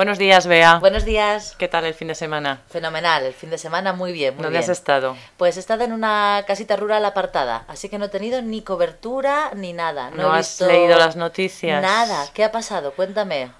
[0.00, 0.78] Buenos días, Bea.
[0.78, 1.54] Buenos días.
[1.58, 2.62] ¿Qué tal el fin de semana?
[2.70, 4.62] Fenomenal, el fin de semana muy bien, muy ¿Dónde bien.
[4.62, 5.14] has estado?
[5.36, 9.50] Pues he estado en una casita rural apartada, así que no he tenido ni cobertura
[9.54, 10.08] ni nada.
[10.12, 11.82] No, ¿No he has visto leído las noticias?
[11.82, 12.28] Nada.
[12.32, 12.92] ¿Qué ha pasado?
[12.92, 13.50] Cuéntame.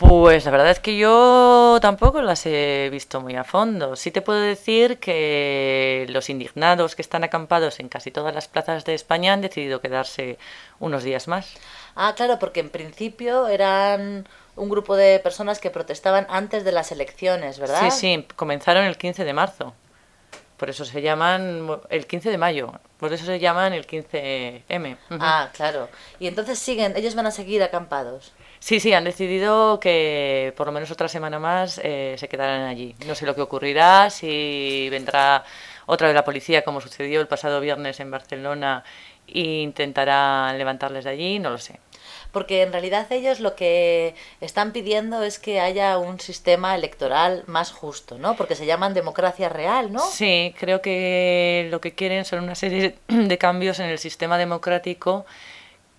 [0.00, 3.96] Pues la verdad es que yo tampoco las he visto muy a fondo.
[3.96, 8.86] Sí te puedo decir que los indignados que están acampados en casi todas las plazas
[8.86, 10.38] de España han decidido quedarse
[10.78, 11.52] unos días más.
[11.96, 14.26] Ah, claro, porque en principio eran
[14.56, 17.90] un grupo de personas que protestaban antes de las elecciones, ¿verdad?
[17.90, 19.74] Sí, sí, comenzaron el 15 de marzo.
[20.56, 22.72] Por eso se llaman el 15 de mayo.
[23.00, 24.96] Por eso se llaman el 15M.
[25.10, 25.18] Ujú.
[25.20, 25.88] Ah, claro.
[26.18, 28.32] Y entonces siguen, ellos van a seguir acampados.
[28.58, 32.94] Sí, sí, han decidido que por lo menos otra semana más eh, se quedarán allí.
[33.06, 35.44] No sé lo que ocurrirá, si vendrá
[35.86, 38.84] otra vez la policía, como sucedió el pasado viernes en Barcelona,
[39.26, 41.80] e intentará levantarles de allí, no lo sé.
[42.32, 47.72] Porque en realidad ellos lo que están pidiendo es que haya un sistema electoral más
[47.72, 48.36] justo, ¿no?
[48.36, 50.00] Porque se llaman democracia real, ¿no?
[50.00, 55.26] Sí, creo que lo que quieren son una serie de cambios en el sistema democrático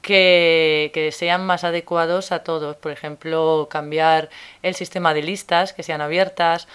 [0.02, 2.76] que, que, sean más adecuados a todos.
[2.78, 4.30] Por ejemplo, cambiar
[4.64, 6.68] el sistema de listas, que sean abiertas,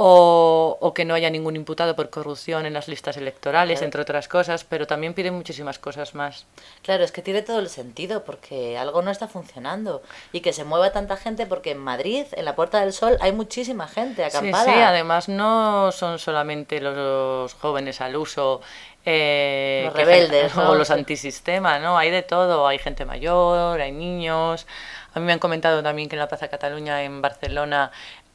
[0.00, 3.84] o, o que no haya ningún imputado por corrupción en las listas electorales, Claro.
[3.86, 6.46] entre otras cosas, pero también piden muchísimas cosas más.
[6.82, 10.62] Claro, es que tiene todo el sentido porque algo no está funcionando y que se
[10.62, 14.64] mueva tanta gente porque en Madrid, en la Puerta del Sol, hay muchísima gente acampada.
[14.72, 18.60] sí, además no son solamente los jóvenes al uso.
[19.04, 20.70] eh, Los rebeldes, ¿no?
[20.70, 21.98] o los antisistema, ¿no?
[21.98, 24.66] Hay de todo, hay gente mayor, hay niños.
[25.14, 27.90] A mí me han comentado también que en la Plaza Cataluña en Barcelona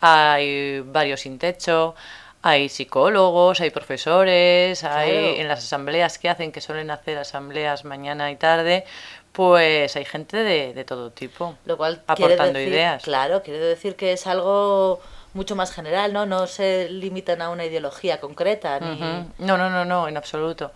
[0.05, 1.95] hay varios sin techo,
[2.41, 8.29] hay psicólogos, hay profesores, hay en las asambleas que hacen, que suelen hacer asambleas mañana
[8.29, 8.83] y tarde,
[9.31, 11.55] pues hay gente de, de todo tipo.
[11.63, 13.03] Lo cual aportando decir, ideas.
[13.03, 14.99] Claro, quiere decir que es algo
[15.33, 16.25] mucho más general, ¿no?
[16.25, 18.81] No se limitan a una ideología concreta.
[18.81, 18.99] Ni...
[19.37, 20.73] No, no, no, no, en absoluto.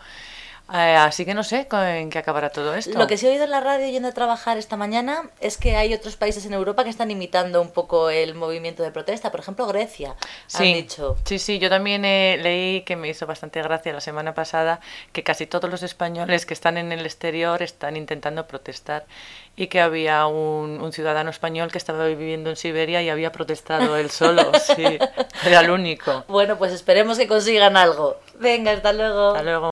[0.73, 2.97] Eh, así que no sé en qué acabará todo esto.
[2.97, 5.77] Lo que sí he oído en la radio yendo a trabajar esta mañana es que
[5.77, 9.31] hay otros países en Europa que están imitando un poco el movimiento de protesta.
[9.31, 10.17] Por ejemplo, Grecia, han
[10.47, 11.15] Sí, dicho.
[11.23, 14.81] sí, sí, yo también eh, leí que me hizo bastante gracia la semana pasada
[15.13, 19.05] que casi todos los españoles que están en el exterior están intentando protestar
[19.55, 23.95] y que había un, un ciudadano español que estaba viviendo en Siberia y había protestado
[23.95, 24.83] él solo, sí,
[25.45, 26.25] era el único.
[26.27, 28.17] Bueno, pues esperemos que consigan algo.
[28.37, 29.29] Venga, hasta luego.
[29.29, 29.71] Hasta luego.